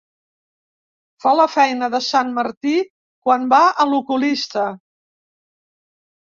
[1.25, 2.71] Fa la feina de sant Martí
[3.27, 4.65] quan va a l'oculista.